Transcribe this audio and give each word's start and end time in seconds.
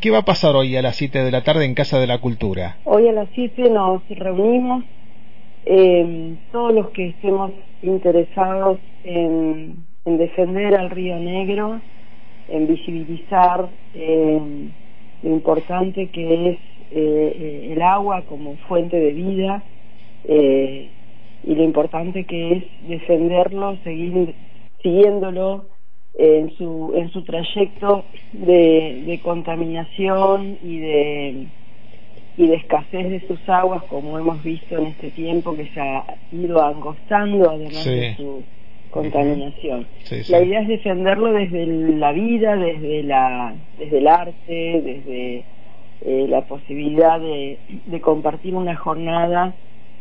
¿Qué 0.00 0.12
va 0.12 0.18
a 0.18 0.24
pasar 0.24 0.54
hoy 0.54 0.76
a 0.76 0.82
las 0.82 0.94
7 0.94 1.24
de 1.24 1.32
la 1.32 1.42
tarde 1.42 1.64
en 1.64 1.74
Casa 1.74 1.98
de 1.98 2.06
la 2.06 2.20
Cultura? 2.20 2.76
Hoy 2.84 3.08
a 3.08 3.12
las 3.12 3.28
7 3.34 3.68
nos 3.68 4.00
reunimos 4.08 4.84
eh, 5.66 6.36
todos 6.52 6.72
los 6.72 6.90
que 6.90 7.08
estemos 7.08 7.50
interesados 7.82 8.78
en, 9.02 9.84
defender 10.04 10.76
al 10.76 10.90
Río 10.90 11.18
Negro, 11.18 11.80
en 12.48 12.68
visibilizar 12.68 13.70
eh, 13.92 14.40
lo 15.24 15.30
importante 15.30 16.06
que 16.10 16.50
es 16.50 16.58
eh, 16.92 17.70
el 17.72 17.82
agua 17.82 18.22
como 18.28 18.54
fuente 18.68 18.96
de 19.00 19.12
vida 19.12 19.64
y 20.28 21.54
lo 21.56 21.64
importante 21.64 22.22
que 22.22 22.52
es 22.52 22.64
defenderlo, 22.86 23.76
seguir 23.82 24.32
siguiéndolo 24.80 25.64
en 26.14 26.50
su, 26.56 26.92
en 26.96 27.10
su 27.10 27.22
trayecto 27.22 28.04
de, 28.32 29.02
de 29.06 29.20
contaminación 29.20 30.58
y 30.62 30.78
de, 30.78 31.46
y 32.36 32.46
de 32.46 32.54
escasez 32.56 33.10
de 33.10 33.26
sus 33.26 33.48
aguas, 33.48 33.82
como 33.84 34.18
hemos 34.18 34.42
visto 34.42 34.76
en 34.78 34.86
este 34.86 35.10
tiempo 35.10 35.54
que 35.54 35.66
se 35.68 35.80
ha 35.80 36.04
ido 36.32 36.62
angostando, 36.62 37.50
además 37.50 37.84
de 37.84 38.14
su 38.16 38.42
contaminación. 38.90 39.86
La 40.28 40.42
idea 40.42 40.60
es 40.62 40.68
defenderlo 40.68 41.32
desde 41.32 41.66
la 41.66 42.12
vida, 42.12 42.56
desde, 42.56 43.02
la, 43.02 43.54
desde 43.78 43.98
el 43.98 44.08
arte, 44.08 44.82
desde 44.82 45.44
eh, 46.00 46.26
la 46.28 46.42
posibilidad 46.42 47.20
de, 47.20 47.58
de 47.86 48.00
compartir 48.00 48.54
una 48.54 48.76
jornada 48.76 49.54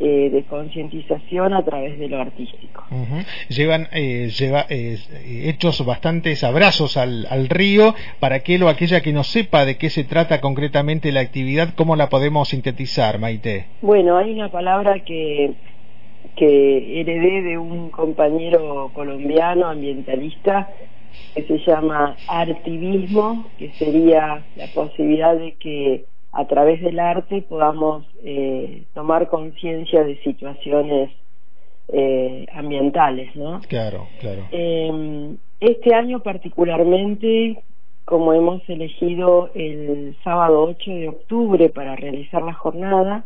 eh, 0.00 0.30
de 0.30 0.44
concientización 0.44 1.54
a 1.54 1.64
través 1.64 1.98
de 1.98 2.08
lo 2.08 2.20
artístico. 2.20 2.84
Llevan 3.48 3.88
eh, 3.92 4.28
lleva, 4.28 4.66
eh, 4.68 4.96
hechos 5.44 5.84
bastantes 5.84 6.44
abrazos 6.44 6.96
al, 6.96 7.26
al 7.30 7.48
río. 7.48 7.94
Para 8.20 8.36
aquel 8.36 8.62
o 8.62 8.68
aquella 8.68 9.00
que 9.00 9.12
no 9.12 9.24
sepa 9.24 9.64
de 9.64 9.76
qué 9.76 9.90
se 9.90 10.04
trata 10.04 10.40
concretamente 10.40 11.10
la 11.10 11.20
actividad, 11.20 11.74
¿cómo 11.74 11.96
la 11.96 12.08
podemos 12.08 12.48
sintetizar, 12.48 13.18
Maite? 13.18 13.66
Bueno, 13.82 14.16
hay 14.16 14.32
una 14.32 14.50
palabra 14.50 15.00
que 15.00 15.54
que 16.36 17.00
heredé 17.00 17.42
de 17.42 17.58
un 17.58 17.90
compañero 17.90 18.90
colombiano 18.94 19.66
ambientalista 19.66 20.68
que 21.34 21.42
se 21.42 21.58
llama 21.58 22.16
artivismo, 22.28 23.46
que 23.58 23.70
sería 23.72 24.44
la 24.56 24.66
posibilidad 24.68 25.34
de 25.36 25.54
que 25.54 26.04
a 26.38 26.46
través 26.46 26.80
del 26.80 27.00
arte 27.00 27.42
podamos 27.42 28.06
eh, 28.22 28.84
tomar 28.94 29.28
conciencia 29.28 30.04
de 30.04 30.22
situaciones 30.22 31.10
eh, 31.88 32.46
ambientales, 32.54 33.34
¿no? 33.34 33.60
Claro, 33.68 34.06
claro. 34.20 34.42
Eh, 34.52 35.34
este 35.58 35.94
año 35.96 36.20
particularmente, 36.20 37.60
como 38.04 38.34
hemos 38.34 38.62
elegido 38.68 39.50
el 39.54 40.16
sábado 40.22 40.62
8 40.62 40.90
de 40.92 41.08
octubre 41.08 41.70
para 41.70 41.96
realizar 41.96 42.42
la 42.42 42.54
jornada, 42.54 43.24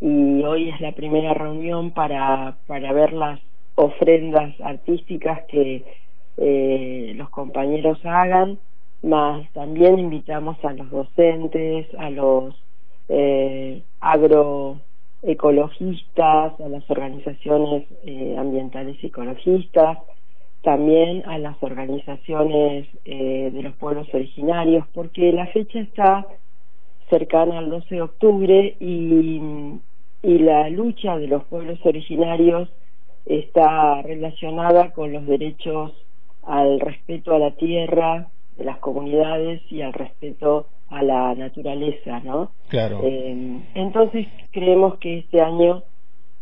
y 0.00 0.44
hoy 0.44 0.68
es 0.68 0.80
la 0.80 0.92
primera 0.92 1.34
reunión 1.34 1.90
para, 1.90 2.58
para 2.68 2.92
ver 2.92 3.12
las 3.12 3.40
ofrendas 3.74 4.54
artísticas 4.60 5.40
que 5.48 5.82
eh, 6.36 7.12
los 7.16 7.28
compañeros 7.30 7.98
hagan, 8.04 8.60
más 9.02 9.50
también 9.52 9.98
invitamos 9.98 10.56
a 10.64 10.72
los 10.72 10.90
docentes, 10.90 11.86
a 11.98 12.08
los 12.10 12.54
eh, 13.08 13.82
agroecologistas, 14.00 16.60
a 16.60 16.68
las 16.68 16.88
organizaciones 16.90 17.86
eh, 18.04 18.36
ambientales 18.38 19.02
ecologistas, 19.02 19.98
también 20.62 21.22
a 21.26 21.38
las 21.38 21.56
organizaciones 21.62 22.86
eh, 23.04 23.50
de 23.52 23.62
los 23.62 23.74
pueblos 23.76 24.08
originarios, 24.12 24.84
porque 24.92 25.32
la 25.32 25.46
fecha 25.48 25.78
está 25.78 26.26
cercana 27.08 27.58
al 27.58 27.70
12 27.70 27.94
de 27.94 28.02
octubre 28.02 28.76
y, 28.80 29.40
y 30.22 30.38
la 30.38 30.68
lucha 30.70 31.16
de 31.18 31.28
los 31.28 31.44
pueblos 31.44 31.78
originarios 31.84 32.68
está 33.26 34.02
relacionada 34.02 34.92
con 34.92 35.12
los 35.12 35.26
derechos 35.26 35.92
al 36.42 36.80
respeto 36.80 37.34
a 37.34 37.38
la 37.38 37.52
tierra, 37.52 38.28
de 38.56 38.64
las 38.64 38.78
comunidades 38.78 39.60
y 39.70 39.82
al 39.82 39.92
respeto 39.92 40.66
a 40.88 41.02
la 41.02 41.34
naturaleza, 41.34 42.20
¿no? 42.20 42.52
Claro. 42.68 43.00
Eh, 43.02 43.60
entonces 43.74 44.26
creemos 44.52 44.98
que 44.98 45.18
este 45.18 45.40
año 45.40 45.82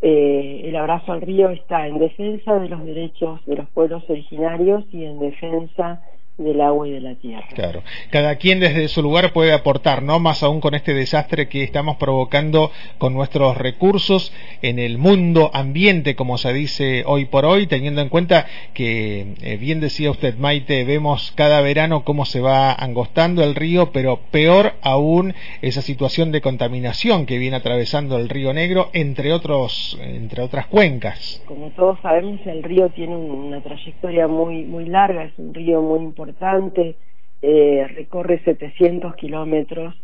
eh, 0.02 0.62
el 0.64 0.76
abrazo 0.76 1.12
al 1.12 1.22
río 1.22 1.48
está 1.48 1.86
en 1.86 1.98
defensa 1.98 2.58
de 2.58 2.68
los 2.68 2.84
derechos 2.84 3.44
de 3.46 3.56
los 3.56 3.68
pueblos 3.70 4.04
originarios 4.08 4.84
y 4.92 5.04
en 5.04 5.18
defensa 5.18 6.02
del 6.36 6.60
agua 6.60 6.88
y 6.88 6.90
de 6.90 7.00
la 7.00 7.14
tierra. 7.14 7.46
Claro. 7.54 7.82
Cada 8.10 8.36
quien 8.36 8.58
desde 8.58 8.88
su 8.88 9.02
lugar 9.02 9.32
puede 9.32 9.52
aportar, 9.52 10.02
¿no? 10.02 10.18
Más 10.18 10.42
aún 10.42 10.60
con 10.60 10.74
este 10.74 10.92
desastre 10.92 11.48
que 11.48 11.62
estamos 11.62 11.96
provocando 11.96 12.72
con 12.98 13.14
nuestros 13.14 13.56
recursos 13.56 14.32
en 14.60 14.80
el 14.80 14.98
mundo 14.98 15.52
ambiente, 15.54 16.16
como 16.16 16.36
se 16.36 16.52
dice 16.52 17.04
hoy 17.06 17.26
por 17.26 17.44
hoy, 17.44 17.68
teniendo 17.68 18.00
en 18.00 18.08
cuenta 18.08 18.46
que, 18.72 19.34
eh, 19.42 19.56
bien 19.58 19.78
decía 19.80 20.10
usted, 20.10 20.36
Maite, 20.36 20.82
vemos 20.84 21.32
cada 21.36 21.60
verano 21.60 22.04
cómo 22.04 22.24
se 22.24 22.40
va 22.40 22.72
angostando 22.72 23.44
el 23.44 23.54
río, 23.54 23.92
pero 23.92 24.18
peor 24.32 24.72
aún 24.82 25.34
esa 25.62 25.82
situación 25.82 26.32
de 26.32 26.40
contaminación 26.40 27.26
que 27.26 27.38
viene 27.38 27.56
atravesando 27.56 28.18
el 28.18 28.28
río 28.28 28.52
Negro, 28.52 28.90
entre 28.92 29.32
otros, 29.32 29.96
entre 30.02 30.42
otras 30.42 30.66
cuencas. 30.66 31.42
Como 31.46 31.70
todos 31.70 32.00
sabemos, 32.00 32.40
el 32.44 32.64
río 32.64 32.88
tiene 32.90 33.14
una 33.14 33.60
trayectoria 33.62 34.26
muy, 34.26 34.64
muy 34.64 34.86
larga, 34.86 35.24
es 35.24 35.32
un 35.38 35.54
río 35.54 35.80
muy 35.80 36.00
importante 36.00 36.23
importante, 36.24 36.96
eh, 37.42 37.86
recorre 37.94 38.40
700 38.44 39.14
kilómetros 39.16 39.94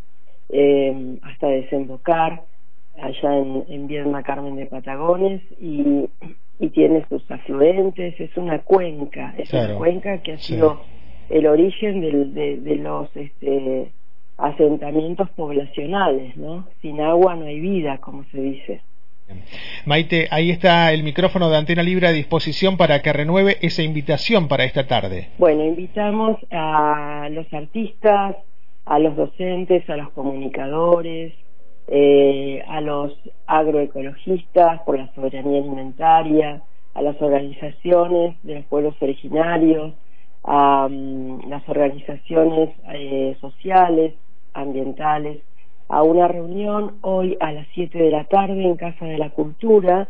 eh, 0.50 1.16
hasta 1.22 1.48
desembocar 1.48 2.42
allá 3.00 3.38
en, 3.38 3.64
en 3.68 3.86
Vierna 3.86 4.22
Carmen 4.22 4.56
de 4.56 4.66
Patagones 4.66 5.40
y, 5.60 6.08
y 6.58 6.68
tiene 6.70 7.06
sus 7.08 7.28
afluentes, 7.30 8.20
es 8.20 8.36
una 8.36 8.58
cuenca, 8.60 9.34
es 9.38 9.52
una 9.52 9.74
cuenca 9.76 10.18
que 10.18 10.32
ha 10.32 10.38
sido 10.38 10.80
el 11.30 11.46
origen 11.46 12.00
de, 12.00 12.56
de 12.58 12.76
los 12.76 13.08
este, 13.16 13.92
asentamientos 14.36 15.30
poblacionales, 15.30 16.36
¿no? 16.36 16.66
Sin 16.82 17.00
agua 17.00 17.36
no 17.36 17.46
hay 17.46 17.60
vida, 17.60 17.98
como 17.98 18.24
se 18.24 18.40
dice. 18.40 18.82
Maite, 19.86 20.28
ahí 20.30 20.50
está 20.50 20.92
el 20.92 21.02
micrófono 21.02 21.50
de 21.50 21.56
Antena 21.56 21.82
Libre 21.82 22.06
a 22.06 22.12
disposición 22.12 22.76
para 22.76 23.00
que 23.02 23.12
renueve 23.12 23.56
esa 23.62 23.82
invitación 23.82 24.48
para 24.48 24.64
esta 24.64 24.86
tarde. 24.86 25.28
Bueno, 25.38 25.64
invitamos 25.64 26.36
a 26.50 27.28
los 27.30 27.52
artistas, 27.52 28.36
a 28.84 28.98
los 28.98 29.16
docentes, 29.16 29.88
a 29.88 29.96
los 29.96 30.10
comunicadores, 30.10 31.32
eh, 31.88 32.62
a 32.68 32.80
los 32.80 33.12
agroecologistas 33.46 34.80
por 34.82 34.98
la 34.98 35.12
soberanía 35.14 35.60
alimentaria, 35.60 36.62
a 36.94 37.02
las 37.02 37.20
organizaciones 37.20 38.36
de 38.42 38.56
los 38.56 38.64
pueblos 38.66 38.94
originarios, 39.00 39.94
a 40.44 40.88
mm, 40.88 41.48
las 41.48 41.68
organizaciones 41.68 42.70
eh, 42.92 43.36
sociales, 43.40 44.14
ambientales, 44.54 45.38
a 45.90 46.02
una 46.04 46.28
reunión 46.28 46.98
hoy 47.00 47.36
a 47.40 47.50
las 47.52 47.66
7 47.74 47.98
de 47.98 48.10
la 48.10 48.24
tarde 48.24 48.62
en 48.62 48.76
Casa 48.76 49.04
de 49.04 49.18
la 49.18 49.30
Cultura, 49.30 50.08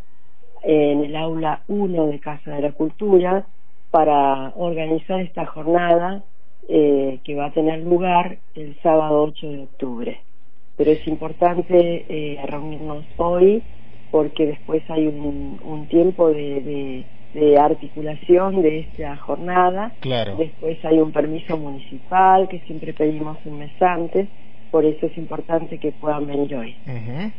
en 0.62 1.04
el 1.04 1.16
aula 1.16 1.62
1 1.68 2.06
de 2.06 2.20
Casa 2.20 2.50
de 2.50 2.60
la 2.60 2.72
Cultura, 2.72 3.46
para 3.90 4.52
organizar 4.56 5.20
esta 5.20 5.46
jornada 5.46 6.22
eh, 6.68 7.18
que 7.24 7.34
va 7.34 7.46
a 7.46 7.52
tener 7.52 7.80
lugar 7.80 8.36
el 8.54 8.76
sábado 8.82 9.22
8 9.22 9.48
de 9.50 9.62
octubre. 9.62 10.20
Pero 10.76 10.90
es 10.90 11.06
importante 11.08 12.04
eh, 12.08 12.38
reunirnos 12.46 13.04
hoy 13.16 13.62
porque 14.10 14.46
después 14.46 14.82
hay 14.90 15.06
un, 15.06 15.86
tiempo 15.88 16.30
de, 16.30 17.04
de, 17.32 17.58
articulación 17.58 18.60
de 18.60 18.80
esta 18.80 19.16
jornada. 19.16 19.92
Claro. 20.00 20.36
Después 20.36 20.84
hay 20.84 20.98
un 20.98 21.12
permiso 21.12 21.56
municipal 21.56 22.48
que 22.48 22.58
siempre 22.60 22.92
pedimos 22.92 23.38
un 23.46 23.60
mes 23.60 23.72
antes 23.80 24.28
por 24.70 24.84
eso 24.84 25.06
es 25.06 25.16
importante 25.16 25.78
que 25.78 25.92
puedan 25.92 26.26
venir 26.26 26.54
hoy. 26.54 26.76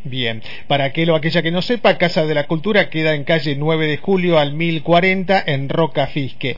Bien, 0.03 0.41
para 0.67 0.85
aquel 0.85 1.09
o 1.09 1.15
aquella 1.15 1.41
que 1.41 1.51
no 1.51 1.61
sepa, 1.61 1.97
Casa 1.97 2.25
de 2.25 2.33
la 2.33 2.47
Cultura 2.47 2.89
queda 2.89 3.15
en 3.15 3.23
calle 3.23 3.55
9 3.55 3.87
de 3.87 3.97
julio 3.97 4.39
al 4.39 4.53
1040 4.53 5.43
en 5.45 5.69
Roca 5.69 6.07
Fisque. 6.07 6.49